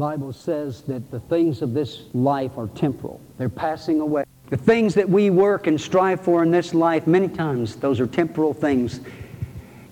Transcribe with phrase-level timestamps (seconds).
[0.00, 3.20] Bible says that the things of this life are temporal.
[3.36, 4.24] They're passing away.
[4.48, 8.06] The things that we work and strive for in this life, many times, those are
[8.06, 9.00] temporal things.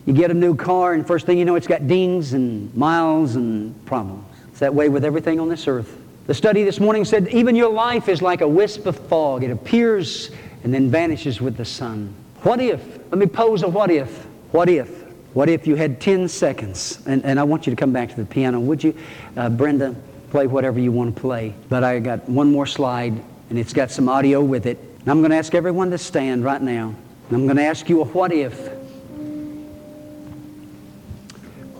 [0.06, 3.36] You get a new car, and first thing you know, it's got dings and miles
[3.36, 4.24] and problems.
[4.48, 5.94] It's that way with everything on this earth.
[6.26, 9.44] The study this morning said even your life is like a wisp of fog.
[9.44, 10.30] It appears
[10.64, 12.14] and then vanishes with the sun.
[12.44, 12.82] What if?
[13.10, 14.24] Let me pose a what if.
[14.52, 15.07] What if?
[15.34, 17.00] What if you had 10 seconds?
[17.06, 18.60] And, and I want you to come back to the piano.
[18.60, 18.94] Would you,
[19.36, 19.94] uh, Brenda,
[20.30, 21.54] play whatever you want to play?
[21.68, 23.12] But I got one more slide,
[23.50, 24.78] and it's got some audio with it.
[25.00, 26.94] And I'm going to ask everyone to stand right now.
[27.28, 28.68] And I'm going to ask you a what if.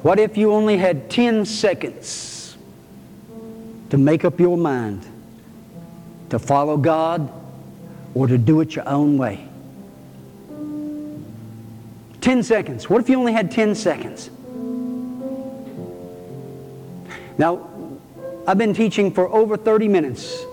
[0.02, 2.38] What if you only had 10 seconds?
[3.90, 5.06] to make up your mind
[6.30, 7.32] to follow God
[8.14, 9.48] or to do it your own way.
[12.20, 12.90] 10 seconds.
[12.90, 14.30] What if you only had 10 seconds?
[17.38, 17.68] Now,
[18.46, 20.44] I've been teaching for over 30 minutes.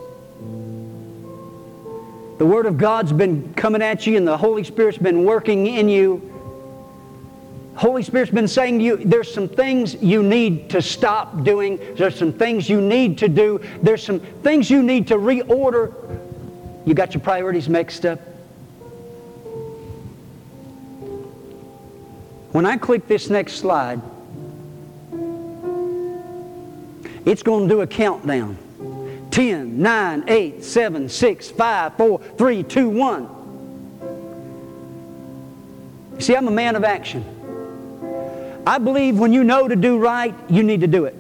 [2.38, 5.90] The Word of God's been coming at you, and the Holy Spirit's been working in
[5.90, 6.36] you
[7.76, 11.78] Holy Spirit's been saying to you, there's some things you need to stop doing.
[11.96, 13.60] There's some things you need to do.
[13.82, 15.94] There's some things you need to reorder.
[16.86, 18.20] You got your priorities mixed up.
[22.56, 24.00] When I click this next slide,
[27.26, 28.58] it's going to do a countdown.
[29.32, 33.30] 10, 9, 8, 7, 6, 5, 4, 3, 2, 1.
[36.20, 37.26] See, I'm a man of action.
[38.66, 41.16] I believe when you know to do right, you need to do it.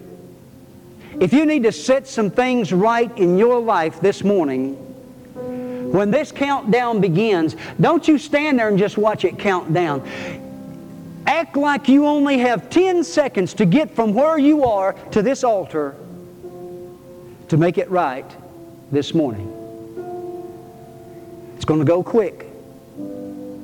[1.19, 4.75] If you need to set some things right in your life this morning,
[5.91, 10.01] when this countdown begins, don't you stand there and just watch it count down.
[11.55, 15.41] Act like you only have 10 seconds to get from where you are to this
[15.41, 15.95] altar
[17.47, 18.29] to make it right
[18.91, 19.47] this morning.
[21.55, 22.45] It's going to go quick.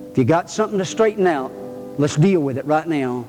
[0.09, 1.51] If you got something to straighten out,
[1.97, 3.27] let's deal with it right now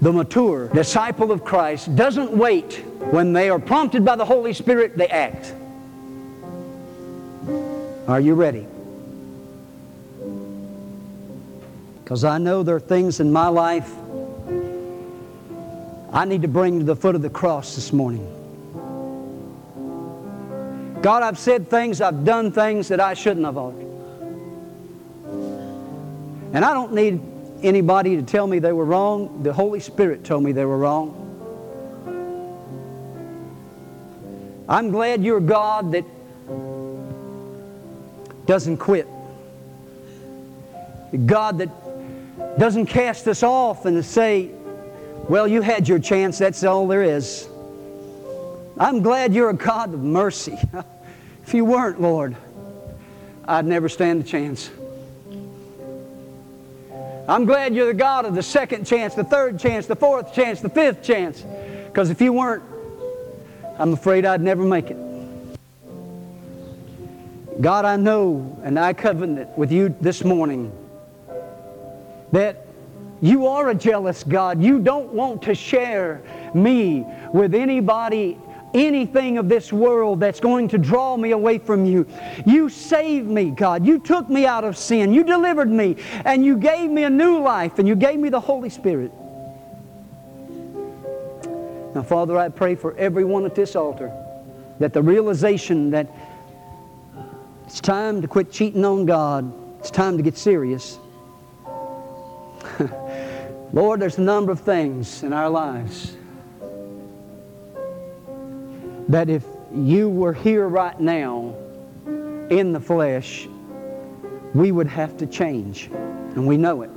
[0.00, 2.84] the mature disciple of Christ doesn't wait.
[3.12, 5.54] When they are prompted by the Holy Spirit, they act.
[8.08, 8.66] Are you ready?
[12.12, 13.90] Because I know there are things in my life
[16.12, 18.26] I need to bring to the foot of the cross this morning.
[21.00, 23.56] God, I've said things, I've done things that I shouldn't have.
[26.52, 27.18] And I don't need
[27.62, 29.42] anybody to tell me they were wrong.
[29.42, 31.16] The Holy Spirit told me they were wrong.
[34.68, 36.04] I'm glad you're God that
[38.44, 39.08] doesn't quit.
[41.24, 41.81] God that
[42.58, 44.50] doesn't cast us off and say,
[45.28, 47.48] well, you had your chance, that's all there is.
[48.78, 50.58] I'm glad you're a God of mercy.
[51.46, 52.36] if you weren't, Lord,
[53.46, 54.70] I'd never stand a chance.
[57.28, 60.60] I'm glad you're the God of the second chance, the third chance, the fourth chance,
[60.60, 61.44] the fifth chance.
[61.86, 62.64] Because if you weren't,
[63.78, 64.96] I'm afraid I'd never make it.
[67.60, 70.72] God, I know and I covenant with you this morning
[72.32, 72.66] that
[73.20, 74.62] you are a jealous God.
[74.62, 76.22] You don't want to share
[76.54, 78.38] me with anybody
[78.74, 82.06] anything of this world that's going to draw me away from you.
[82.46, 83.86] You saved me, God.
[83.86, 85.12] You took me out of sin.
[85.12, 85.96] You delivered me.
[86.24, 87.78] And you gave me a new life.
[87.78, 89.12] And you gave me the Holy Spirit.
[91.94, 94.10] Now, Father, I pray for everyone at this altar
[94.78, 96.10] that the realization that
[97.66, 100.98] it's time to quit cheating on God, it's time to get serious.
[103.72, 106.16] Lord, there's a number of things in our lives
[109.08, 111.54] that if you were here right now
[112.50, 113.48] in the flesh,
[114.54, 115.90] we would have to change.
[115.92, 116.90] And we know it.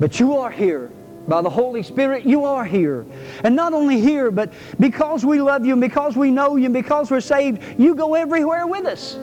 [0.00, 0.90] But you are here.
[1.26, 3.06] By the Holy Spirit, you are here.
[3.44, 6.74] And not only here, but because we love you and because we know you and
[6.74, 9.16] because we're saved, you go everywhere with us.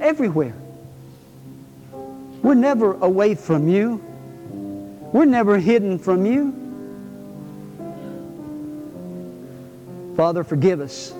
[0.00, 0.54] Everywhere.
[2.46, 3.96] We're never away from you.
[5.12, 6.52] We're never hidden from you.
[10.16, 11.12] Father, forgive us.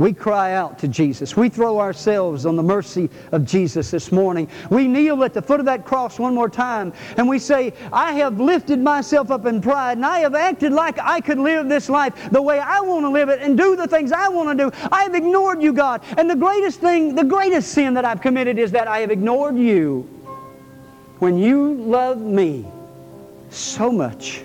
[0.00, 1.36] We cry out to Jesus.
[1.36, 4.48] We throw ourselves on the mercy of Jesus this morning.
[4.70, 8.14] We kneel at the foot of that cross one more time and we say, I
[8.14, 11.90] have lifted myself up in pride and I have acted like I could live this
[11.90, 14.70] life the way I want to live it and do the things I want to
[14.70, 14.88] do.
[14.90, 16.02] I have ignored you, God.
[16.16, 19.58] And the greatest thing, the greatest sin that I've committed is that I have ignored
[19.58, 20.08] you
[21.18, 22.66] when you love me
[23.50, 24.40] so much